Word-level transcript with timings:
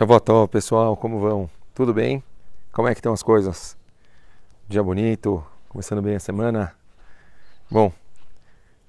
Shavuotó, 0.00 0.46
pessoal, 0.46 0.96
como 0.96 1.20
vão? 1.20 1.50
Tudo 1.74 1.92
bem? 1.92 2.24
Como 2.72 2.88
é 2.88 2.94
que 2.94 3.00
estão 3.00 3.12
as 3.12 3.22
coisas? 3.22 3.76
Dia 4.66 4.82
bonito, 4.82 5.44
começando 5.68 6.00
bem 6.00 6.16
a 6.16 6.18
semana. 6.18 6.74
Bom, 7.70 7.92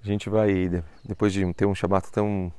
a 0.01 0.07
gente 0.07 0.29
vai, 0.29 0.69
depois 1.03 1.33
de 1.33 1.53
ter 1.53 1.65
um 1.65 1.75
Shabbat 1.75 2.09
tão 2.13 2.49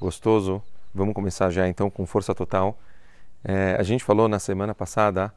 gostoso, 0.00 0.60
vamos 0.92 1.14
começar 1.14 1.50
já 1.50 1.68
então 1.68 1.88
com 1.88 2.04
força 2.04 2.34
total. 2.34 2.76
É, 3.44 3.76
a 3.78 3.82
gente 3.84 4.02
falou 4.02 4.26
na 4.26 4.40
semana 4.40 4.74
passada 4.74 5.32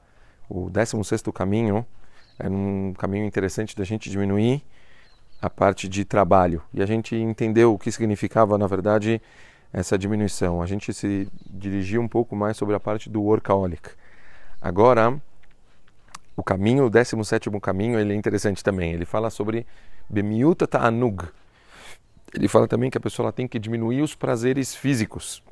o 0.49 0.67
16º 0.67 1.31
caminho, 1.31 1.85
é 2.39 2.49
um 2.49 2.91
caminho 2.97 3.27
interessante 3.27 3.75
da 3.75 3.83
gente 3.83 4.09
diminuir 4.09 4.63
a 5.39 5.47
parte 5.47 5.87
de 5.87 6.03
trabalho. 6.03 6.63
E 6.73 6.81
a 6.81 6.87
gente 6.87 7.15
entendeu 7.15 7.75
o 7.75 7.77
que 7.77 7.91
significava, 7.91 8.57
na 8.57 8.65
verdade, 8.65 9.21
essa 9.79 9.97
diminuição. 9.97 10.61
A 10.61 10.65
gente 10.65 10.91
se 10.91 11.27
dirigiu 11.45 12.01
um 12.01 12.07
pouco 12.07 12.35
mais 12.35 12.57
sobre 12.57 12.73
a 12.75 12.79
parte 12.79 13.09
do 13.09 13.21
workaholic. 13.21 13.91
Agora, 14.59 15.21
o 16.35 16.43
caminho, 16.43 16.85
o 16.85 16.89
17 16.89 17.49
caminho, 17.61 17.99
ele 17.99 18.13
é 18.13 18.15
interessante 18.15 18.63
também. 18.63 18.91
Ele 18.91 19.05
fala 19.05 19.29
sobre 19.29 19.67
bemiuta 20.09 20.65
ta'anug. 20.65 21.25
Ele 22.33 22.47
fala 22.47 22.67
também 22.67 22.89
que 22.89 22.97
a 22.97 23.01
pessoa 23.01 23.31
tem 23.31 23.47
que 23.47 23.59
diminuir 23.59 24.01
os 24.01 24.15
prazeres 24.15 24.75
físicos. 24.75 25.43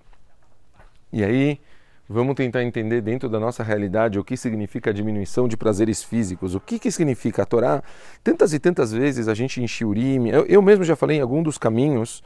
E 1.14 1.24
aí, 1.24 1.62
vamos 2.10 2.34
tentar 2.34 2.64
entender 2.64 3.02
dentro 3.02 3.30
da 3.30 3.40
nossa 3.40 3.64
realidade 3.64 4.18
o 4.18 4.24
que 4.24 4.36
significa 4.36 4.90
a 4.90 4.94
diminuição 4.94 5.48
de 5.48 5.56
prazeres 5.56 6.04
físicos. 6.04 6.56
O 6.56 6.60
que, 6.60 6.80
que 6.80 6.90
significa 6.90 7.44
a 7.44 7.46
Torá? 7.46 7.84
Tantas 8.24 8.54
e 8.54 8.60
tantas 8.60 8.92
vezes 8.92 9.28
a 9.28 9.36
gente 9.36 9.62
em 9.62 9.68
Shiurim, 9.68 10.30
eu, 10.30 10.46
eu 10.48 10.62
mesmo 10.64 10.84
já 10.84 10.96
falei 10.96 11.18
em 11.18 11.22
algum 11.22 11.44
dos 11.44 11.60
caminhos, 11.60 12.24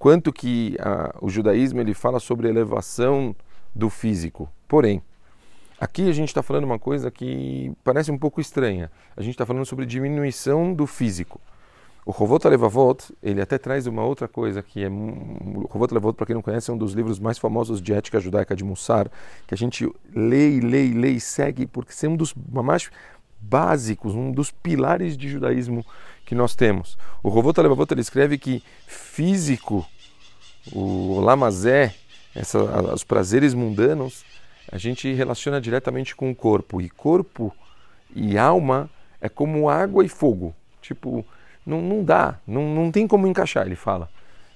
quanto 0.00 0.32
que 0.32 0.76
a, 0.80 1.14
o 1.20 1.28
judaísmo 1.28 1.78
ele 1.78 1.92
fala 1.92 2.18
sobre 2.18 2.48
elevação 2.48 3.36
do 3.74 3.90
físico. 3.90 4.48
Porém, 4.66 5.02
aqui 5.78 6.08
a 6.08 6.12
gente 6.12 6.28
está 6.28 6.42
falando 6.42 6.64
uma 6.64 6.78
coisa 6.78 7.10
que 7.10 7.70
parece 7.84 8.10
um 8.10 8.16
pouco 8.16 8.40
estranha. 8.40 8.90
A 9.14 9.20
gente 9.20 9.32
está 9.32 9.44
falando 9.44 9.66
sobre 9.66 9.84
diminuição 9.84 10.72
do 10.72 10.86
físico. 10.86 11.38
O 12.06 12.12
Rovot 12.12 12.48
Levavot, 12.48 13.14
ele 13.22 13.42
até 13.42 13.58
traz 13.58 13.86
uma 13.86 14.02
outra 14.02 14.26
coisa 14.26 14.62
que 14.62 14.82
é 14.82 14.88
o 14.88 15.68
Rovot 15.70 15.92
Levavot, 15.92 16.16
para 16.16 16.24
quem 16.24 16.34
não 16.34 16.40
conhece, 16.40 16.70
é 16.70 16.72
um 16.72 16.78
dos 16.78 16.94
livros 16.94 17.18
mais 17.20 17.36
famosos 17.36 17.78
de 17.82 17.92
ética 17.92 18.18
judaica 18.18 18.56
de 18.56 18.64
Mussar, 18.64 19.06
que 19.46 19.52
a 19.52 19.56
gente 19.56 19.86
lê 20.14 20.60
lê 20.60 20.94
lê 20.94 21.10
e 21.10 21.20
segue, 21.20 21.66
porque 21.66 21.92
é 22.06 22.08
um 22.08 22.16
dos 22.16 22.34
mais 22.50 22.90
básicos, 23.40 24.14
um 24.14 24.30
dos 24.30 24.50
pilares 24.50 25.16
de 25.16 25.28
judaísmo 25.28 25.84
que 26.24 26.34
nós 26.34 26.54
temos. 26.54 26.96
O 27.22 27.28
Rovot 27.28 27.60
Levavot 27.60 27.92
ele 27.92 28.00
escreve 28.00 28.38
que 28.38 28.62
físico, 28.86 29.86
o 30.72 31.20
lamazé, 31.20 31.94
essa, 32.34 32.58
os 32.92 33.02
prazeres 33.02 33.54
mundanos, 33.54 34.24
a 34.70 34.78
gente 34.78 35.12
relaciona 35.12 35.60
diretamente 35.60 36.14
com 36.14 36.30
o 36.30 36.34
corpo. 36.34 36.80
E 36.80 36.88
corpo 36.88 37.52
e 38.14 38.38
alma 38.38 38.88
é 39.20 39.28
como 39.28 39.68
água 39.68 40.04
e 40.04 40.08
fogo. 40.08 40.54
Tipo, 40.80 41.24
não, 41.66 41.80
não 41.80 42.04
dá, 42.04 42.38
não, 42.46 42.74
não 42.74 42.90
tem 42.90 43.06
como 43.06 43.26
encaixar, 43.26 43.66
ele 43.66 43.76
fala. 43.76 44.08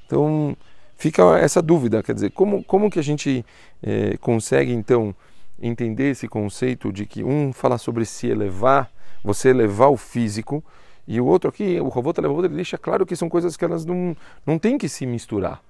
Então, 0.07 0.57
fica 0.97 1.39
essa 1.39 1.61
dúvida, 1.61 2.03
quer 2.03 2.15
dizer, 2.15 2.31
como, 2.31 2.63
como 2.65 2.91
que 2.91 2.99
a 2.99 3.03
gente 3.03 3.45
é, 3.83 4.17
consegue, 4.19 4.73
então, 4.73 5.15
entender 5.61 6.11
esse 6.11 6.29
conceito 6.29 6.93
de 6.93 7.07
que 7.07 7.23
um 7.23 7.53
fala 7.53 7.79
sobre 7.79 8.05
se 8.05 8.27
elevar, 8.27 8.91
você 9.23 9.49
elevar 9.49 9.91
o 9.91 9.97
físico, 9.97 10.63
e 11.07 11.21
o 11.21 11.27
outro 11.27 11.51
aqui, 11.51 11.79
o 11.81 11.89
Rovot 11.89 12.21
Levavot, 12.21 12.47
ele 12.47 12.55
deixa 12.55 12.79
claro 12.79 13.05
que 13.05 13.15
são 13.15 13.29
coisas 13.29 13.57
que 13.57 13.65
elas 13.65 13.85
não, 13.85 14.17
não 14.47 14.59
têm 14.59 14.79
que 14.79 14.89
se 14.89 15.05
misturar. 15.05 15.63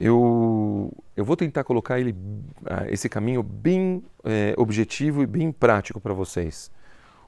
Eu, 0.00 0.92
eu 1.16 1.24
vou 1.24 1.36
tentar 1.36 1.62
colocar 1.64 2.00
ele, 2.00 2.14
ah, 2.66 2.86
esse 2.88 3.08
caminho 3.08 3.42
bem 3.42 4.02
é, 4.24 4.54
objetivo 4.56 5.22
e 5.22 5.26
bem 5.26 5.52
prático 5.52 6.00
para 6.00 6.12
vocês. 6.12 6.70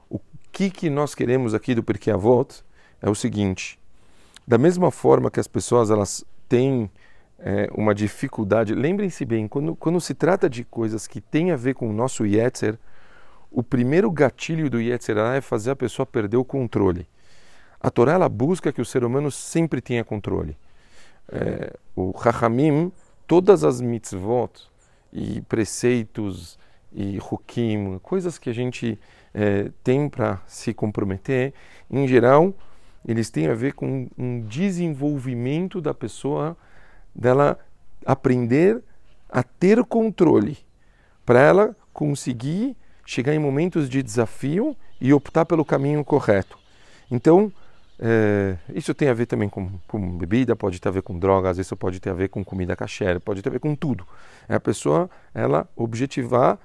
O 0.09 0.19
que, 0.51 0.69
que 0.69 0.89
nós 0.89 1.15
queremos 1.15 1.53
aqui 1.53 1.73
do 1.75 1.83
Porquê 1.83 2.11
Avot 2.11 2.63
é 3.01 3.09
o 3.09 3.15
seguinte: 3.15 3.79
da 4.45 4.57
mesma 4.57 4.91
forma 4.91 5.31
que 5.31 5.39
as 5.39 5.47
pessoas 5.47 5.91
elas 5.91 6.25
têm 6.49 6.89
é, 7.39 7.69
uma 7.73 7.93
dificuldade, 7.93 8.73
lembrem-se 8.73 9.23
bem, 9.25 9.47
quando, 9.47 9.75
quando 9.75 10.01
se 10.01 10.13
trata 10.13 10.49
de 10.49 10.63
coisas 10.63 11.07
que 11.07 11.21
têm 11.21 11.51
a 11.51 11.55
ver 11.55 11.75
com 11.75 11.89
o 11.89 11.93
nosso 11.93 12.25
Yetzer, 12.25 12.77
o 13.51 13.63
primeiro 13.63 14.11
gatilho 14.11 14.69
do 14.69 14.79
Yetzirah 14.79 15.35
é 15.35 15.41
fazer 15.41 15.71
a 15.71 15.75
pessoa 15.75 16.05
perder 16.05 16.37
o 16.37 16.45
controle. 16.45 17.07
A 17.79 17.89
Torá 17.89 18.13
ela 18.13 18.27
busca 18.27 18.73
que 18.73 18.81
o 18.81 18.85
ser 18.85 19.03
humano 19.03 19.31
sempre 19.31 19.81
tenha 19.81 20.03
controle. 20.03 20.57
É, 21.29 21.73
o 21.95 22.13
Chachamim, 22.21 22.91
todas 23.25 23.63
as 23.63 23.79
mitzvot 23.81 24.69
e 25.13 25.41
preceitos 25.41 26.57
e 26.91 27.19
hukim, 27.19 27.99
coisas 27.99 28.37
que 28.37 28.49
a 28.49 28.53
gente 28.53 28.99
é, 29.33 29.71
tem 29.83 30.09
para 30.09 30.41
se 30.47 30.73
comprometer, 30.73 31.53
em 31.89 32.07
geral, 32.07 32.53
eles 33.07 33.29
têm 33.29 33.47
a 33.47 33.53
ver 33.53 33.73
com 33.73 34.07
um 34.17 34.41
desenvolvimento 34.41 35.79
da 35.79 35.93
pessoa, 35.93 36.57
dela 37.17 37.57
aprender 38.05 38.81
a 39.29 39.43
ter 39.43 39.83
controle, 39.83 40.57
para 41.25 41.41
ela 41.41 41.75
conseguir 41.91 42.77
chegar 43.05 43.33
em 43.33 43.39
momentos 43.39 43.89
de 43.89 44.03
desafio 44.03 44.75
e 45.01 45.11
optar 45.13 45.45
pelo 45.45 45.65
caminho 45.65 46.03
correto. 46.03 46.57
Então, 47.09 47.51
é, 47.99 48.57
isso 48.73 48.93
tem 48.93 49.09
a 49.09 49.13
ver 49.13 49.25
também 49.25 49.49
com, 49.49 49.71
com, 49.87 50.17
bebida, 50.17 50.55
pode 50.55 50.79
ter 50.79 50.87
a 50.87 50.91
ver 50.91 51.01
com 51.01 51.17
drogas, 51.17 51.57
isso 51.57 51.75
pode 51.75 51.99
ter 51.99 52.11
a 52.11 52.13
ver 52.13 52.29
com 52.29 52.43
comida 52.43 52.75
caché, 52.75 53.17
pode 53.19 53.41
ter 53.41 53.49
a 53.49 53.51
ver 53.51 53.59
com 53.59 53.75
tudo. 53.75 54.05
É 54.47 54.55
a 54.55 54.59
pessoa, 54.59 55.09
ela 55.33 55.67
objetivar 55.75 56.59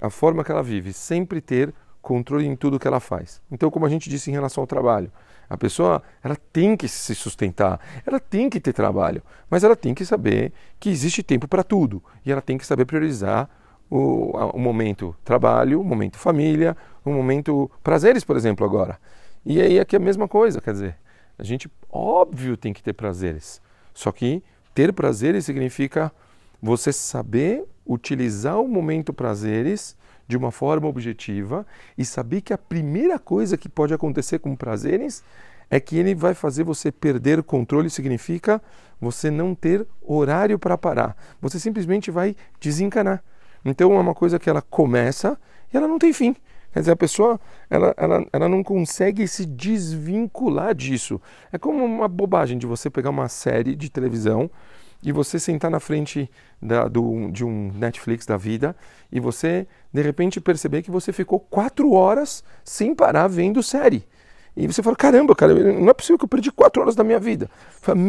a 0.00 0.10
forma 0.10 0.44
que 0.44 0.52
ela 0.52 0.62
vive, 0.62 0.92
sempre 0.92 1.40
ter 1.40 1.72
controle 2.04 2.46
em 2.46 2.54
tudo 2.54 2.78
que 2.78 2.86
ela 2.86 3.00
faz. 3.00 3.40
Então, 3.50 3.70
como 3.70 3.86
a 3.86 3.88
gente 3.88 4.10
disse 4.10 4.30
em 4.30 4.34
relação 4.34 4.62
ao 4.62 4.66
trabalho, 4.66 5.10
a 5.48 5.56
pessoa 5.56 6.02
ela 6.22 6.36
tem 6.52 6.76
que 6.76 6.86
se 6.86 7.14
sustentar, 7.14 7.80
ela 8.06 8.20
tem 8.20 8.50
que 8.50 8.60
ter 8.60 8.72
trabalho, 8.72 9.22
mas 9.48 9.64
ela 9.64 9.74
tem 9.74 9.94
que 9.94 10.04
saber 10.04 10.52
que 10.78 10.90
existe 10.90 11.22
tempo 11.22 11.48
para 11.48 11.64
tudo 11.64 12.02
e 12.24 12.30
ela 12.30 12.42
tem 12.42 12.58
que 12.58 12.66
saber 12.66 12.84
priorizar 12.84 13.48
o, 13.90 14.36
o 14.52 14.58
momento 14.58 15.16
trabalho, 15.24 15.80
o 15.80 15.84
momento 15.84 16.18
família, 16.18 16.76
o 17.04 17.10
momento 17.10 17.70
prazeres, 17.82 18.22
por 18.22 18.36
exemplo, 18.36 18.66
agora. 18.66 18.98
E 19.44 19.60
aí 19.60 19.80
aqui 19.80 19.96
é 19.96 19.98
a 19.98 20.02
mesma 20.02 20.28
coisa, 20.28 20.60
quer 20.60 20.72
dizer, 20.72 20.96
a 21.38 21.42
gente, 21.42 21.70
óbvio, 21.90 22.56
tem 22.56 22.72
que 22.72 22.82
ter 22.82 22.92
prazeres. 22.92 23.60
Só 23.94 24.12
que 24.12 24.42
ter 24.74 24.92
prazeres 24.92 25.44
significa 25.44 26.12
você 26.60 26.92
saber 26.92 27.64
utilizar 27.86 28.60
o 28.60 28.68
momento 28.68 29.12
prazeres 29.12 29.96
de 30.26 30.36
uma 30.36 30.50
forma 30.50 30.88
objetiva 30.88 31.66
e 31.96 32.04
saber 32.04 32.40
que 32.40 32.52
a 32.52 32.58
primeira 32.58 33.18
coisa 33.18 33.56
que 33.56 33.68
pode 33.68 33.92
acontecer 33.92 34.38
com 34.38 34.56
prazeres 34.56 35.22
é 35.70 35.80
que 35.80 35.96
ele 35.96 36.14
vai 36.14 36.34
fazer 36.34 36.64
você 36.64 36.92
perder 36.92 37.38
o 37.38 37.44
controle, 37.44 37.90
significa 37.90 38.60
você 39.00 39.30
não 39.30 39.54
ter 39.54 39.86
horário 40.02 40.58
para 40.58 40.78
parar. 40.78 41.16
Você 41.40 41.58
simplesmente 41.58 42.10
vai 42.10 42.36
desencanar. 42.60 43.22
Então 43.64 43.92
é 43.94 44.00
uma 44.00 44.14
coisa 44.14 44.38
que 44.38 44.48
ela 44.48 44.62
começa 44.62 45.38
e 45.72 45.76
ela 45.76 45.88
não 45.88 45.98
tem 45.98 46.12
fim. 46.12 46.36
Quer 46.72 46.80
dizer, 46.80 46.92
a 46.92 46.96
pessoa 46.96 47.40
ela, 47.70 47.94
ela, 47.96 48.26
ela 48.32 48.48
não 48.48 48.62
consegue 48.62 49.26
se 49.28 49.46
desvincular 49.46 50.74
disso. 50.74 51.20
É 51.52 51.58
como 51.58 51.84
uma 51.84 52.08
bobagem 52.08 52.58
de 52.58 52.66
você 52.66 52.90
pegar 52.90 53.10
uma 53.10 53.28
série 53.28 53.76
de 53.76 53.88
televisão 53.88 54.50
e 55.04 55.12
você 55.12 55.38
sentar 55.38 55.70
na 55.70 55.78
frente 55.78 56.30
da, 56.60 56.88
do, 56.88 57.30
de 57.30 57.44
um 57.44 57.70
Netflix 57.74 58.24
da 58.24 58.36
vida 58.36 58.74
e 59.12 59.20
você, 59.20 59.66
de 59.92 60.00
repente, 60.00 60.40
perceber 60.40 60.82
que 60.82 60.90
você 60.90 61.12
ficou 61.12 61.38
quatro 61.38 61.92
horas 61.92 62.42
sem 62.64 62.94
parar 62.94 63.28
vendo 63.28 63.62
série. 63.62 64.04
E 64.56 64.68
você 64.68 64.84
fala, 64.84 64.94
caramba, 64.94 65.34
cara, 65.34 65.52
não 65.52 65.90
é 65.90 65.92
possível 65.92 66.16
que 66.16 66.24
eu 66.24 66.28
perdi 66.28 66.52
quatro 66.52 66.80
horas 66.80 66.94
da 66.94 67.02
minha 67.02 67.18
vida. 67.18 67.50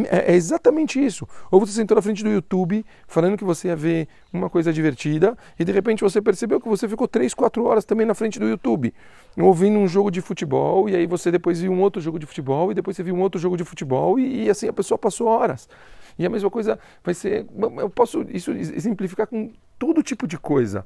É, 0.09 0.31
é, 0.31 0.35
exatamente 0.35 1.03
isso. 1.03 1.27
Ou 1.49 1.59
você 1.59 1.73
sentou 1.73 1.95
na 1.95 2.03
frente 2.03 2.23
do 2.23 2.29
YouTube 2.29 2.85
falando 3.07 3.35
que 3.35 3.43
você 3.43 3.69
ia 3.69 3.75
ver 3.75 4.07
uma 4.31 4.47
coisa 4.47 4.71
divertida 4.71 5.35
e 5.59 5.65
de 5.65 5.71
repente 5.71 6.03
você 6.03 6.21
percebeu 6.21 6.61
que 6.61 6.69
você 6.69 6.87
ficou 6.87 7.07
três, 7.07 7.33
quatro 7.33 7.65
horas 7.65 7.83
também 7.83 8.05
na 8.05 8.13
frente 8.13 8.39
do 8.39 8.47
YouTube, 8.47 8.93
ouvindo 9.35 9.79
um 9.79 9.87
jogo 9.87 10.11
de 10.11 10.21
futebol 10.21 10.87
e 10.87 10.95
aí 10.95 11.07
você 11.07 11.31
depois 11.31 11.59
viu 11.59 11.71
um 11.71 11.81
outro 11.81 11.99
jogo 11.99 12.19
de 12.19 12.27
futebol 12.27 12.71
e 12.71 12.75
depois 12.75 12.95
você 12.95 13.01
viu 13.01 13.15
um 13.15 13.21
outro 13.21 13.41
jogo 13.41 13.57
de 13.57 13.63
futebol 13.63 14.19
e, 14.19 14.45
e 14.45 14.49
assim 14.49 14.67
a 14.67 14.73
pessoa 14.73 14.99
passou 14.99 15.27
horas. 15.27 15.67
E 16.17 16.25
a 16.25 16.29
mesma 16.29 16.49
coisa 16.49 16.79
vai 17.03 17.13
ser, 17.13 17.45
eu 17.77 17.89
posso 17.89 18.21
isso 18.29 18.51
exemplificar 18.51 19.27
com 19.27 19.51
todo 19.77 20.01
tipo 20.01 20.27
de 20.27 20.37
coisa. 20.37 20.85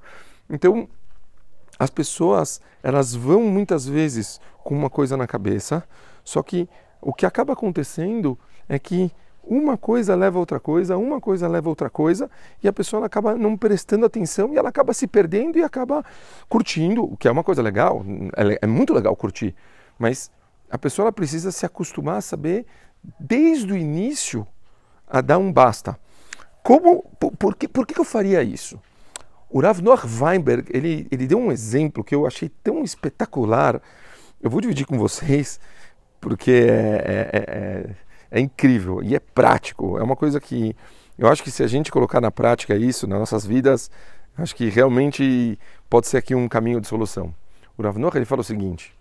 Então, 0.49 0.87
as 1.77 1.89
pessoas, 1.89 2.59
elas 2.83 3.15
vão 3.15 3.43
muitas 3.43 3.87
vezes 3.87 4.41
com 4.63 4.75
uma 4.75 4.89
coisa 4.89 5.15
na 5.15 5.27
cabeça, 5.27 5.83
só 6.23 6.43
que 6.43 6.67
o 7.01 7.13
que 7.13 7.25
acaba 7.25 7.53
acontecendo 7.53 8.37
é 8.67 8.77
que 8.77 9.11
uma 9.43 9.77
coisa 9.77 10.13
leva 10.13 10.37
a 10.37 10.39
outra 10.39 10.59
coisa, 10.59 10.97
uma 10.97 11.19
coisa 11.19 11.47
leva 11.47 11.69
a 11.69 11.71
outra 11.71 11.89
coisa, 11.89 12.29
e 12.61 12.67
a 12.67 12.73
pessoa 12.73 13.05
acaba 13.05 13.35
não 13.35 13.57
prestando 13.57 14.05
atenção 14.05 14.53
e 14.53 14.57
ela 14.57 14.69
acaba 14.69 14.93
se 14.93 15.07
perdendo 15.07 15.57
e 15.57 15.63
acaba 15.63 16.03
curtindo, 16.47 17.03
o 17.03 17.17
que 17.17 17.27
é 17.27 17.31
uma 17.31 17.43
coisa 17.43 17.61
legal, 17.61 18.05
é, 18.35 18.59
é 18.61 18.67
muito 18.67 18.93
legal 18.93 19.15
curtir, 19.15 19.55
mas 19.97 20.29
a 20.69 20.77
pessoa 20.77 21.11
precisa 21.11 21.51
se 21.51 21.65
acostumar 21.65 22.17
a 22.17 22.21
saber 22.21 22.65
desde 23.19 23.71
o 23.71 23.77
início 23.77 24.45
a 25.09 25.21
dar 25.21 25.38
um 25.38 25.51
basta. 25.51 25.97
Como, 26.61 27.03
por, 27.19 27.31
por, 27.31 27.56
que, 27.56 27.67
por 27.67 27.88
que 27.88 28.00
eu 28.00 28.03
faria 28.03 28.44
isso? 28.44 28.79
O 29.50 29.59
Rav 29.59 29.81
Noach 29.81 30.06
Weinberg, 30.06 30.69
ele, 30.69 31.07
ele 31.09 31.25
deu 31.25 31.39
um 31.39 31.51
exemplo 31.51 32.03
que 32.03 32.13
eu 32.13 32.27
achei 32.27 32.50
tão 32.63 32.83
espetacular. 32.83 33.81
Eu 34.39 34.50
vou 34.50 34.61
dividir 34.61 34.85
com 34.85 34.97
vocês, 34.97 35.59
porque 36.21 36.51
é, 36.51 37.29
é, 37.33 37.45
é, 37.47 37.95
é 38.29 38.39
incrível 38.39 39.01
e 39.01 39.15
é 39.15 39.19
prático. 39.19 39.97
É 39.97 40.03
uma 40.03 40.15
coisa 40.15 40.39
que 40.39 40.75
eu 41.17 41.27
acho 41.27 41.41
que 41.41 41.50
se 41.50 41.63
a 41.63 41.67
gente 41.67 41.91
colocar 41.91 42.21
na 42.21 42.29
prática 42.29 42.75
isso 42.75 43.07
nas 43.07 43.19
nossas 43.19 43.45
vidas, 43.45 43.89
acho 44.38 44.56
que 44.56 44.69
realmente 44.69 45.57
pode 45.89 46.07
ser 46.07 46.17
aqui 46.17 46.35
um 46.35 46.47
caminho 46.47 46.79
de 46.79 46.88
solução. 46.88 47.33
O 47.75 47.81
Rav 47.81 47.97
Noach, 47.97 48.17
ele 48.17 48.25
fala 48.25 48.41
o 48.41 48.44
seguinte: 48.44 48.94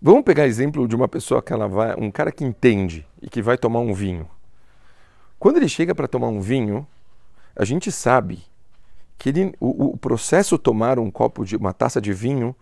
Vamos 0.00 0.22
pegar 0.22 0.46
exemplo 0.46 0.86
de 0.86 0.94
uma 0.94 1.08
pessoa 1.08 1.42
que 1.42 1.52
ela 1.52 1.66
vai, 1.66 1.94
um 1.98 2.10
cara 2.10 2.30
que 2.30 2.44
entende 2.44 3.06
e 3.20 3.28
que 3.28 3.42
vai 3.42 3.58
tomar 3.58 3.80
um 3.80 3.92
vinho. 3.92 4.28
Quando 5.40 5.56
ele 5.56 5.68
chega 5.70 5.94
para 5.94 6.06
tomar 6.06 6.28
um 6.28 6.38
vinho, 6.38 6.86
a 7.56 7.64
gente 7.64 7.90
sabe 7.90 8.44
que 9.18 9.30
ele, 9.30 9.54
o, 9.58 9.94
o 9.94 9.96
processo 9.96 10.58
tomar 10.58 10.98
um 10.98 11.10
copo 11.10 11.46
de 11.46 11.56
uma 11.56 11.72
taça 11.72 11.98
de 11.98 12.12
vinho 12.12 12.54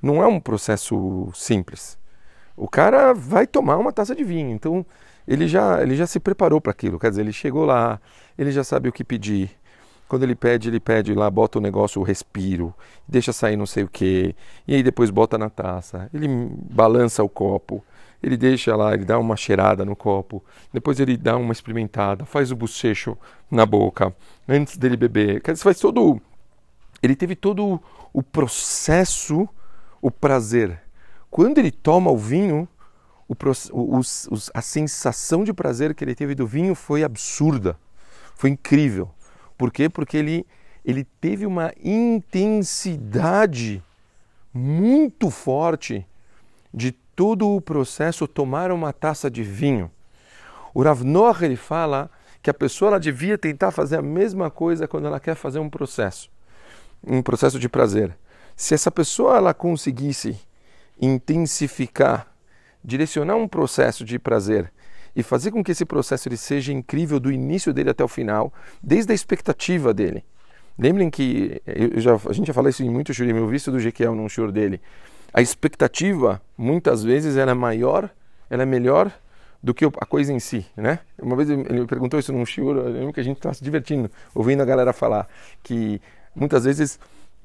não 0.00 0.22
é 0.22 0.26
um 0.26 0.38
processo 0.38 1.28
simples. 1.34 1.98
O 2.56 2.68
cara 2.68 3.12
vai 3.12 3.48
tomar 3.48 3.78
uma 3.78 3.92
taça 3.92 4.14
de 4.14 4.22
vinho, 4.22 4.50
então 4.50 4.86
ele 5.26 5.48
já, 5.48 5.82
ele 5.82 5.96
já 5.96 6.06
se 6.06 6.20
preparou 6.20 6.60
para 6.60 6.70
aquilo. 6.70 7.00
Quer 7.00 7.10
dizer, 7.10 7.22
ele 7.22 7.32
chegou 7.32 7.64
lá, 7.64 8.00
ele 8.38 8.52
já 8.52 8.62
sabe 8.62 8.88
o 8.88 8.92
que 8.92 9.02
pedir, 9.02 9.50
quando 10.06 10.22
ele 10.22 10.36
pede, 10.36 10.68
ele 10.68 10.78
pede 10.78 11.12
lá, 11.14 11.28
bota 11.28 11.58
o 11.58 11.60
negócio, 11.60 12.00
o 12.00 12.04
respiro, 12.04 12.72
deixa 13.08 13.32
sair 13.32 13.56
não 13.56 13.66
sei 13.66 13.82
o 13.82 13.88
que, 13.88 14.36
e 14.68 14.76
aí 14.76 14.84
depois 14.84 15.10
bota 15.10 15.36
na 15.36 15.50
taça. 15.50 16.08
Ele 16.14 16.28
balança 16.70 17.24
o 17.24 17.28
copo, 17.28 17.84
ele 18.24 18.38
deixa 18.38 18.74
lá, 18.74 18.94
ele 18.94 19.04
dá 19.04 19.18
uma 19.18 19.36
cheirada 19.36 19.84
no 19.84 19.94
copo, 19.94 20.42
depois 20.72 20.98
ele 20.98 21.14
dá 21.14 21.36
uma 21.36 21.52
experimentada, 21.52 22.24
faz 22.24 22.50
o 22.50 22.56
bochecho 22.56 23.18
na 23.50 23.66
boca, 23.66 24.16
antes 24.48 24.78
dele 24.78 24.96
beber. 24.96 25.42
Quer 25.42 25.52
dizer, 25.52 25.62
faz 25.62 25.78
todo. 25.78 26.18
Ele 27.02 27.14
teve 27.14 27.36
todo 27.36 27.78
o 28.14 28.22
processo, 28.22 29.46
o 30.00 30.10
prazer. 30.10 30.80
Quando 31.30 31.58
ele 31.58 31.70
toma 31.70 32.10
o 32.10 32.16
vinho, 32.16 32.66
o, 33.28 33.36
a 34.54 34.62
sensação 34.62 35.44
de 35.44 35.52
prazer 35.52 35.94
que 35.94 36.02
ele 36.02 36.14
teve 36.14 36.34
do 36.34 36.46
vinho 36.46 36.74
foi 36.74 37.04
absurda, 37.04 37.78
foi 38.34 38.48
incrível. 38.50 39.10
Por 39.58 39.70
quê? 39.70 39.90
Porque 39.90 40.16
ele, 40.16 40.46
ele 40.82 41.04
teve 41.20 41.44
uma 41.44 41.74
intensidade 41.82 43.84
muito 44.50 45.30
forte 45.30 46.06
de 46.72 47.03
todo 47.14 47.48
o 47.48 47.60
processo 47.60 48.26
tomar 48.26 48.70
uma 48.70 48.92
taça 48.92 49.30
de 49.30 49.42
vinho. 49.42 49.90
O 50.72 50.82
Rav 50.82 51.02
Noach, 51.02 51.44
ele 51.44 51.56
fala 51.56 52.10
que 52.42 52.50
a 52.50 52.54
pessoa 52.54 52.90
ela 52.90 53.00
devia 53.00 53.38
tentar 53.38 53.70
fazer 53.70 53.96
a 53.96 54.02
mesma 54.02 54.50
coisa 54.50 54.86
quando 54.86 55.06
ela 55.06 55.20
quer 55.20 55.34
fazer 55.34 55.58
um 55.58 55.70
processo, 55.70 56.30
um 57.06 57.22
processo 57.22 57.58
de 57.58 57.68
prazer. 57.68 58.16
Se 58.56 58.74
essa 58.74 58.90
pessoa 58.90 59.36
ela 59.36 59.54
conseguisse 59.54 60.38
intensificar, 61.00 62.26
direcionar 62.84 63.36
um 63.36 63.48
processo 63.48 64.04
de 64.04 64.18
prazer 64.18 64.72
e 65.16 65.22
fazer 65.22 65.50
com 65.50 65.62
que 65.62 65.72
esse 65.72 65.84
processo 65.84 66.28
ele 66.28 66.36
seja 66.36 66.72
incrível 66.72 67.18
do 67.18 67.30
início 67.30 67.72
dele 67.72 67.90
até 67.90 68.04
o 68.04 68.08
final, 68.08 68.52
desde 68.82 69.12
a 69.12 69.14
expectativa 69.14 69.94
dele. 69.94 70.24
Lembrem 70.76 71.08
que 71.08 71.62
já, 71.96 72.14
a 72.28 72.32
gente 72.32 72.48
já 72.48 72.52
falou 72.52 72.68
isso 72.68 72.82
em 72.82 72.90
muitos 72.90 73.14
shurim, 73.14 73.36
eu 73.36 73.46
vi 73.46 73.56
isso 73.56 73.70
do 73.70 73.78
Jequiel 73.78 74.14
num 74.14 74.28
shur 74.28 74.50
dele. 74.50 74.80
A 75.34 75.42
expectativa, 75.42 76.40
muitas 76.56 77.02
vezes, 77.02 77.36
ela 77.36 77.50
é 77.50 77.54
maior, 77.54 78.08
ela 78.48 78.62
é 78.62 78.66
melhor 78.66 79.10
do 79.60 79.74
que 79.74 79.84
a 79.84 80.06
coisa 80.06 80.32
em 80.32 80.38
si, 80.38 80.64
né? 80.76 81.00
Uma 81.20 81.34
vez 81.34 81.50
ele 81.50 81.80
me 81.80 81.86
perguntou 81.88 82.20
isso 82.20 82.32
num 82.32 82.46
shur, 82.46 82.76
eu 82.76 82.88
lembro 82.88 83.12
que 83.12 83.18
a 83.18 83.22
gente 83.24 83.38
estava 83.38 83.52
se 83.52 83.64
divertindo, 83.64 84.08
ouvindo 84.32 84.62
a 84.62 84.64
galera 84.64 84.92
falar 84.92 85.26
que 85.60 86.00
muitas 86.36 86.64
vezes 86.64 87.00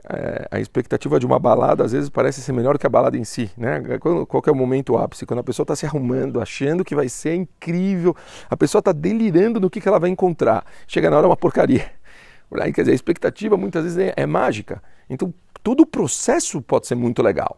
é, 0.07 0.47
a 0.51 0.59
expectativa 0.59 1.19
de 1.19 1.25
uma 1.25 1.39
balada 1.39 1.83
às 1.83 1.91
vezes 1.91 2.09
parece 2.09 2.41
ser 2.41 2.51
melhor 2.51 2.77
que 2.77 2.85
a 2.85 2.89
balada 2.89 3.17
em 3.17 3.23
si, 3.23 3.49
né? 3.57 3.81
Qual, 3.99 4.43
é 4.45 4.51
o 4.51 4.55
momento 4.55 4.95
ápice? 4.95 5.25
Quando 5.25 5.39
a 5.39 5.43
pessoa 5.43 5.63
está 5.63 5.75
se 5.75 5.87
arrumando, 5.87 6.39
achando 6.39 6.85
que 6.85 6.93
vai 6.93 7.09
ser 7.09 7.33
incrível, 7.33 8.15
a 8.51 8.55
pessoa 8.55 8.81
está 8.81 8.91
delirando 8.91 9.59
no 9.59 9.67
que, 9.67 9.81
que 9.81 9.87
ela 9.87 9.99
vai 9.99 10.11
encontrar. 10.11 10.63
Chega 10.87 11.09
na 11.09 11.17
hora 11.17 11.25
é 11.25 11.29
uma 11.29 11.37
porcaria. 11.37 11.89
Quer 12.75 12.81
dizer, 12.81 12.91
a 12.91 12.95
expectativa 12.95 13.57
muitas 13.57 13.83
vezes 13.83 13.97
é, 13.97 14.13
é 14.15 14.27
mágica. 14.27 14.83
Então, 15.09 15.33
todo 15.63 15.81
o 15.81 15.85
processo 15.87 16.61
pode 16.61 16.85
ser 16.85 16.95
muito 16.95 17.23
legal. 17.23 17.57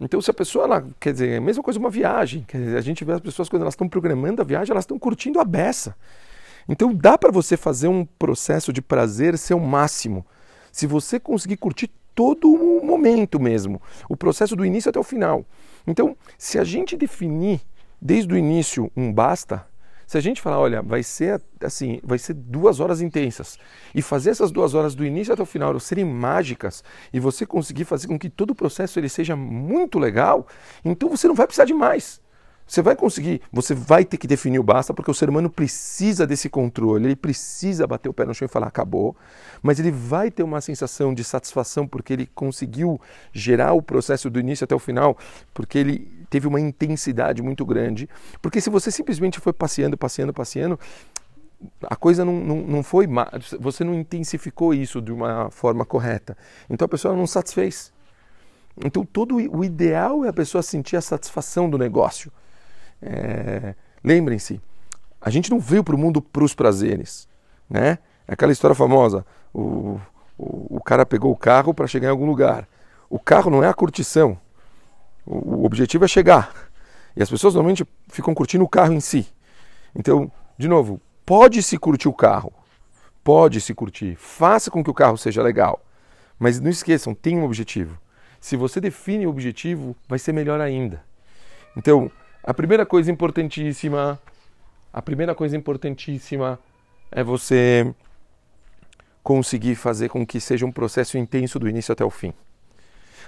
Então, 0.00 0.20
se 0.20 0.30
a 0.30 0.34
pessoa, 0.34 0.64
ela, 0.64 0.86
quer 1.00 1.12
dizer, 1.12 1.28
é 1.30 1.36
a 1.38 1.40
mesma 1.40 1.62
coisa 1.62 1.78
uma 1.78 1.90
viagem. 1.90 2.44
Quer 2.46 2.58
dizer, 2.58 2.76
a 2.76 2.80
gente 2.82 3.04
vê 3.04 3.12
as 3.12 3.20
pessoas 3.20 3.48
quando 3.48 3.62
elas 3.62 3.74
estão 3.74 3.88
programando 3.88 4.42
a 4.42 4.44
viagem, 4.44 4.72
elas 4.72 4.84
estão 4.84 4.98
curtindo 4.98 5.40
a 5.40 5.44
beça. 5.44 5.96
Então, 6.68 6.92
dá 6.92 7.16
para 7.16 7.30
você 7.30 7.56
fazer 7.56 7.88
um 7.88 8.04
processo 8.04 8.72
de 8.72 8.82
prazer 8.82 9.38
ser 9.38 9.54
o 9.54 9.60
máximo 9.60 10.24
se 10.76 10.86
você 10.86 11.18
conseguir 11.18 11.56
curtir 11.56 11.90
todo 12.14 12.52
o 12.52 12.84
momento 12.84 13.40
mesmo, 13.40 13.80
o 14.10 14.16
processo 14.16 14.54
do 14.54 14.64
início 14.64 14.90
até 14.90 14.98
o 14.98 15.02
final. 15.02 15.42
Então, 15.86 16.14
se 16.36 16.58
a 16.58 16.64
gente 16.64 16.96
definir 16.98 17.62
desde 18.00 18.34
o 18.34 18.36
início 18.36 18.90
um 18.94 19.10
basta, 19.10 19.66
se 20.06 20.16
a 20.16 20.20
gente 20.20 20.40
falar, 20.40 20.58
olha, 20.60 20.82
vai 20.82 21.02
ser 21.02 21.42
assim, 21.60 22.00
vai 22.02 22.18
ser 22.18 22.34
duas 22.34 22.78
horas 22.78 23.00
intensas 23.00 23.58
e 23.94 24.00
fazer 24.00 24.30
essas 24.30 24.52
duas 24.52 24.72
horas 24.72 24.94
do 24.94 25.04
início 25.04 25.32
até 25.32 25.42
o 25.42 25.46
final 25.46 25.78
serem 25.80 26.04
mágicas 26.04 26.84
e 27.12 27.18
você 27.18 27.44
conseguir 27.44 27.84
fazer 27.84 28.06
com 28.06 28.18
que 28.18 28.30
todo 28.30 28.50
o 28.50 28.54
processo 28.54 28.98
ele 29.00 29.08
seja 29.08 29.34
muito 29.34 29.98
legal, 29.98 30.46
então 30.84 31.08
você 31.08 31.26
não 31.26 31.34
vai 31.34 31.46
precisar 31.46 31.64
de 31.64 31.74
mais. 31.74 32.20
Você 32.66 32.82
vai 32.82 32.96
conseguir, 32.96 33.40
você 33.52 33.74
vai 33.74 34.04
ter 34.04 34.16
que 34.16 34.26
definir 34.26 34.58
o 34.58 34.62
basta, 34.62 34.92
porque 34.92 35.10
o 35.10 35.14
ser 35.14 35.28
humano 35.28 35.48
precisa 35.48 36.26
desse 36.26 36.48
controle, 36.48 37.06
ele 37.06 37.16
precisa 37.16 37.86
bater 37.86 38.08
o 38.08 38.12
pé 38.12 38.24
no 38.24 38.34
chão 38.34 38.46
e 38.46 38.48
falar 38.48 38.66
acabou, 38.66 39.16
mas 39.62 39.78
ele 39.78 39.92
vai 39.92 40.32
ter 40.32 40.42
uma 40.42 40.60
sensação 40.60 41.14
de 41.14 41.22
satisfação 41.22 41.86
porque 41.86 42.12
ele 42.12 42.26
conseguiu 42.34 43.00
gerar 43.32 43.72
o 43.72 43.80
processo 43.80 44.28
do 44.28 44.40
início 44.40 44.64
até 44.64 44.74
o 44.74 44.80
final, 44.80 45.16
porque 45.54 45.78
ele 45.78 46.26
teve 46.28 46.48
uma 46.48 46.60
intensidade 46.60 47.40
muito 47.40 47.64
grande. 47.64 48.08
Porque 48.42 48.60
se 48.60 48.68
você 48.68 48.90
simplesmente 48.90 49.38
foi 49.38 49.52
passeando, 49.52 49.96
passeando, 49.96 50.32
passeando, 50.32 50.80
a 51.82 51.94
coisa 51.94 52.24
não, 52.24 52.34
não, 52.34 52.56
não 52.62 52.82
foi, 52.82 53.06
você 53.60 53.84
não 53.84 53.94
intensificou 53.94 54.74
isso 54.74 55.00
de 55.00 55.12
uma 55.12 55.50
forma 55.50 55.84
correta. 55.84 56.36
Então 56.68 56.84
a 56.84 56.88
pessoa 56.88 57.14
não 57.14 57.28
satisfez. 57.28 57.92
Então 58.84 59.04
todo 59.04 59.36
o 59.36 59.64
ideal 59.64 60.24
é 60.24 60.28
a 60.28 60.32
pessoa 60.32 60.62
sentir 60.62 60.96
a 60.96 61.00
satisfação 61.00 61.70
do 61.70 61.78
negócio. 61.78 62.32
É, 63.00 63.74
Lembrem-se, 64.06 64.60
a 65.20 65.30
gente 65.30 65.50
não 65.50 65.58
veio 65.58 65.82
para 65.82 65.96
o 65.96 65.98
mundo 65.98 66.22
para 66.22 66.44
os 66.44 66.54
prazeres. 66.54 67.26
Né? 67.68 67.98
Aquela 68.28 68.52
história 68.52 68.72
famosa: 68.72 69.26
o, 69.52 70.00
o, 70.38 70.76
o 70.76 70.80
cara 70.80 71.04
pegou 71.04 71.32
o 71.32 71.36
carro 71.36 71.74
para 71.74 71.88
chegar 71.88 72.06
em 72.06 72.12
algum 72.12 72.24
lugar. 72.24 72.68
O 73.10 73.18
carro 73.18 73.50
não 73.50 73.64
é 73.64 73.68
a 73.68 73.74
curtição. 73.74 74.38
O, 75.26 75.56
o 75.56 75.64
objetivo 75.64 76.04
é 76.04 76.08
chegar. 76.08 76.54
E 77.16 77.22
as 77.22 77.28
pessoas 77.28 77.54
normalmente 77.54 77.84
ficam 78.06 78.32
curtindo 78.32 78.62
o 78.62 78.68
carro 78.68 78.92
em 78.92 79.00
si. 79.00 79.26
Então, 79.92 80.30
de 80.56 80.68
novo, 80.68 81.00
pode 81.24 81.60
se 81.64 81.76
curtir 81.76 82.08
o 82.08 82.14
carro. 82.14 82.52
Pode 83.24 83.60
se 83.60 83.74
curtir. 83.74 84.14
Faça 84.14 84.70
com 84.70 84.84
que 84.84 84.90
o 84.90 84.94
carro 84.94 85.18
seja 85.18 85.42
legal. 85.42 85.82
Mas 86.38 86.60
não 86.60 86.70
esqueçam, 86.70 87.12
tem 87.12 87.36
um 87.36 87.44
objetivo. 87.44 87.98
Se 88.40 88.56
você 88.56 88.80
define 88.80 89.26
o 89.26 89.30
objetivo, 89.30 89.96
vai 90.06 90.20
ser 90.20 90.32
melhor 90.32 90.60
ainda. 90.60 91.02
Então, 91.76 92.08
a 92.46 92.54
primeira 92.54 92.86
coisa 92.86 93.10
importantíssima, 93.10 94.20
a 94.92 95.02
primeira 95.02 95.34
coisa 95.34 95.56
importantíssima 95.56 96.60
é 97.10 97.24
você 97.24 97.92
conseguir 99.20 99.74
fazer 99.74 100.08
com 100.08 100.24
que 100.24 100.40
seja 100.40 100.64
um 100.64 100.70
processo 100.70 101.18
intenso 101.18 101.58
do 101.58 101.68
início 101.68 101.92
até 101.92 102.04
o 102.04 102.10
fim. 102.10 102.32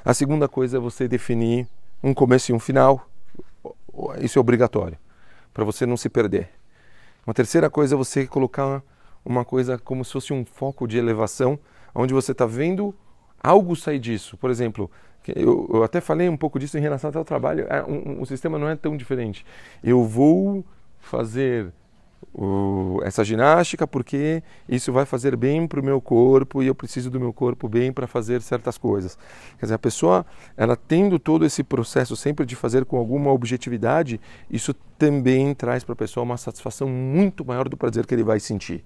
A 0.05 0.15
segunda 0.15 0.47
coisa 0.47 0.77
é 0.77 0.81
você 0.81 1.09
definir 1.09 1.67
um 2.01 2.15
começo 2.15 2.53
e 2.53 2.55
um 2.55 2.61
final. 2.61 3.11
Isso 4.21 4.39
é 4.39 4.41
obrigatório, 4.41 4.97
para 5.53 5.65
você 5.65 5.85
não 5.85 5.97
se 5.97 6.09
perder. 6.09 6.51
Uma 7.27 7.35
terceira 7.35 7.69
coisa 7.69 7.97
é 7.97 7.99
você 7.99 8.25
colocar 8.25 8.81
uma 9.25 9.45
coisa 9.45 9.77
como 9.77 10.05
se 10.05 10.13
fosse 10.13 10.33
um 10.33 10.45
foco 10.45 10.87
de 10.87 10.97
elevação, 10.97 11.59
onde 11.93 12.15
você 12.15 12.31
está 12.31 12.47
vendo 12.47 12.95
algo 13.43 13.75
sair 13.75 13.99
disso. 13.99 14.37
Por 14.37 14.49
exemplo, 14.49 14.89
eu, 15.27 15.69
eu, 15.73 15.83
até 15.83 16.01
falei 16.01 16.29
um 16.29 16.37
pouco 16.37 16.59
disso 16.59 16.79
em 16.79 16.81
relação 16.81 17.11
ao 17.15 17.25
trabalho. 17.25 17.67
É, 17.69 17.83
um, 17.83 18.13
um, 18.13 18.23
o 18.23 18.27
sistema 18.27 18.59
não 18.59 18.69
é 18.69 18.77
tão 18.77 18.97
diferente. 18.97 19.45
Eu 19.83 20.05
vou 20.05 20.65
fazer 20.99 21.73
o, 22.35 23.01
essa 23.05 23.25
ginástica 23.25 23.87
porque 23.87 24.43
isso 24.69 24.93
vai 24.93 25.05
fazer 25.05 25.37
bem 25.37 25.67
para 25.67 25.81
o 25.81 25.85
meu 25.85 26.01
corpo 26.01 26.63
e 26.63 26.67
eu 26.67 26.75
preciso 26.75 27.11
do 27.11 27.19
meu 27.19 27.33
corpo 27.33 27.69
bem 27.69 27.93
para 27.93 28.07
fazer 28.07 28.43
certas 28.43 28.79
coisas. 28.79 29.19
Quer 29.59 29.67
dizer, 29.67 29.75
a 29.75 29.79
pessoa, 29.79 30.27
ela 30.57 30.77
tendo 30.77 31.19
todo 31.19 31.45
esse 31.45 31.63
processo 31.63 32.17
sempre 32.17 32.45
de 32.45 32.57
fazer 32.57 32.85
com 32.85 32.97
alguma 32.97 33.33
objetividade, 33.33 34.21
isso 34.51 34.75
também 34.97 35.55
traz 35.55 35.85
para 35.85 35.93
a 35.93 35.97
pessoa 35.97 36.25
uma 36.25 36.37
satisfação 36.37 36.89
muito 36.89 37.45
maior 37.45 37.69
do 37.69 37.77
prazer 37.77 38.07
que 38.07 38.15
ele 38.15 38.25
vai 38.25 38.41
sentir. 38.41 38.85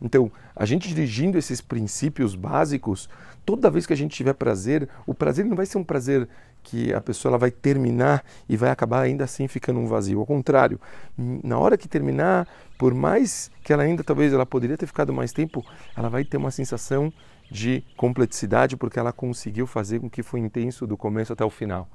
Então, 0.00 0.30
a 0.54 0.64
gente 0.64 0.88
dirigindo 0.88 1.36
esses 1.36 1.60
princípios 1.60 2.34
básicos, 2.34 3.08
toda 3.44 3.70
vez 3.70 3.86
que 3.86 3.92
a 3.92 3.96
gente 3.96 4.14
tiver 4.14 4.34
prazer, 4.34 4.88
o 5.06 5.14
prazer 5.14 5.44
não 5.44 5.56
vai 5.56 5.66
ser 5.66 5.78
um 5.78 5.84
prazer 5.84 6.28
que 6.62 6.92
a 6.92 7.00
pessoa 7.00 7.30
ela 7.30 7.38
vai 7.38 7.50
terminar 7.50 8.22
e 8.48 8.56
vai 8.56 8.70
acabar 8.70 9.00
ainda 9.00 9.24
assim 9.24 9.48
ficando 9.48 9.80
um 9.80 9.86
vazio. 9.86 10.20
Ao 10.20 10.26
contrário, 10.26 10.78
na 11.16 11.58
hora 11.58 11.78
que 11.78 11.88
terminar, 11.88 12.46
por 12.76 12.92
mais 12.92 13.50
que 13.62 13.72
ela 13.72 13.82
ainda 13.82 14.04
talvez 14.04 14.32
ela 14.32 14.44
poderia 14.44 14.76
ter 14.76 14.86
ficado 14.86 15.12
mais 15.12 15.32
tempo, 15.32 15.64
ela 15.96 16.08
vai 16.08 16.24
ter 16.24 16.36
uma 16.36 16.50
sensação 16.50 17.12
de 17.50 17.82
complexidade 17.96 18.76
porque 18.76 18.98
ela 18.98 19.12
conseguiu 19.12 19.66
fazer 19.66 20.00
com 20.00 20.10
que 20.10 20.22
foi 20.22 20.40
intenso 20.40 20.86
do 20.86 20.96
começo 20.96 21.32
até 21.32 21.44
o 21.44 21.50
final, 21.50 21.88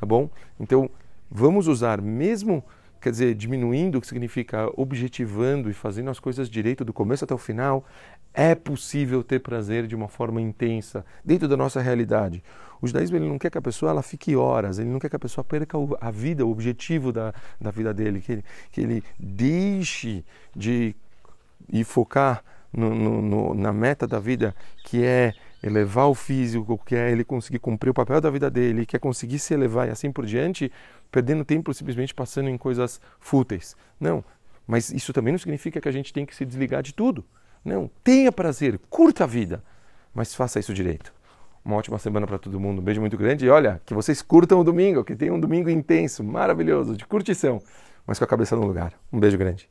tá 0.00 0.06
bom? 0.06 0.30
Então, 0.58 0.88
vamos 1.30 1.68
usar 1.68 2.00
mesmo 2.00 2.64
quer 3.04 3.10
dizer, 3.10 3.34
diminuindo, 3.34 3.98
o 3.98 4.00
que 4.00 4.06
significa 4.06 4.70
objetivando 4.80 5.68
e 5.68 5.74
fazendo 5.74 6.08
as 6.08 6.18
coisas 6.18 6.48
direito 6.48 6.86
do 6.86 6.92
começo 6.92 7.22
até 7.22 7.34
o 7.34 7.38
final, 7.38 7.84
é 8.32 8.54
possível 8.54 9.22
ter 9.22 9.40
prazer 9.40 9.86
de 9.86 9.94
uma 9.94 10.08
forma 10.08 10.40
intensa 10.40 11.04
dentro 11.22 11.46
da 11.46 11.54
nossa 11.54 11.82
realidade. 11.82 12.42
O 12.80 12.86
judaísmo 12.86 13.18
ele 13.18 13.28
não 13.28 13.38
quer 13.38 13.50
que 13.50 13.58
a 13.58 13.62
pessoa 13.62 13.90
ela 13.90 14.02
fique 14.02 14.34
horas, 14.34 14.78
ele 14.78 14.88
não 14.88 14.98
quer 14.98 15.10
que 15.10 15.16
a 15.16 15.18
pessoa 15.18 15.44
perca 15.44 15.76
a 16.00 16.10
vida, 16.10 16.46
o 16.46 16.50
objetivo 16.50 17.12
da, 17.12 17.34
da 17.60 17.70
vida 17.70 17.92
dele, 17.92 18.22
que 18.22 18.32
ele, 18.32 18.44
que 18.72 18.80
ele 18.80 19.04
deixe 19.18 20.24
de 20.56 20.96
ir 21.70 21.84
focar 21.84 22.42
no, 22.72 22.94
no, 22.94 23.20
no, 23.20 23.54
na 23.54 23.70
meta 23.70 24.06
da 24.06 24.18
vida, 24.18 24.54
que 24.82 25.04
é 25.04 25.34
elevar 25.64 26.08
o 26.08 26.14
físico, 26.14 26.78
que 26.84 26.94
é 26.94 27.10
ele 27.10 27.24
conseguir 27.24 27.58
cumprir 27.58 27.88
o 27.88 27.94
papel 27.94 28.20
da 28.20 28.28
vida 28.28 28.50
dele, 28.50 28.84
que 28.84 28.96
é 28.96 28.98
conseguir 28.98 29.38
se 29.38 29.54
elevar 29.54 29.88
e 29.88 29.90
assim 29.90 30.12
por 30.12 30.26
diante, 30.26 30.70
perdendo 31.10 31.42
tempo 31.42 31.72
simplesmente 31.72 32.14
passando 32.14 32.50
em 32.50 32.58
coisas 32.58 33.00
fúteis. 33.18 33.74
Não, 33.98 34.22
mas 34.66 34.90
isso 34.90 35.10
também 35.12 35.32
não 35.32 35.38
significa 35.38 35.80
que 35.80 35.88
a 35.88 35.92
gente 35.92 36.12
tem 36.12 36.26
que 36.26 36.36
se 36.36 36.44
desligar 36.44 36.82
de 36.82 36.92
tudo. 36.92 37.24
Não, 37.64 37.90
tenha 38.02 38.30
prazer, 38.30 38.78
curta 38.90 39.24
a 39.24 39.26
vida, 39.26 39.64
mas 40.14 40.34
faça 40.34 40.60
isso 40.60 40.74
direito. 40.74 41.14
Uma 41.64 41.76
ótima 41.76 41.98
semana 41.98 42.26
para 42.26 42.38
todo 42.38 42.60
mundo, 42.60 42.82
um 42.82 42.84
beijo 42.84 43.00
muito 43.00 43.16
grande 43.16 43.46
e 43.46 43.48
olha, 43.48 43.80
que 43.86 43.94
vocês 43.94 44.20
curtam 44.20 44.60
o 44.60 44.64
domingo, 44.64 45.02
que 45.02 45.16
tenham 45.16 45.36
um 45.36 45.40
domingo 45.40 45.70
intenso, 45.70 46.22
maravilhoso, 46.22 46.94
de 46.94 47.06
curtição, 47.06 47.62
mas 48.06 48.18
com 48.18 48.24
a 48.24 48.28
cabeça 48.28 48.54
no 48.54 48.66
lugar. 48.66 48.92
Um 49.10 49.18
beijo 49.18 49.38
grande. 49.38 49.66